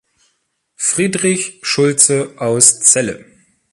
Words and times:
Friedrich 0.77 1.59
Schulze 1.61 2.33
aus 2.39 2.79
Celle. 2.79 3.23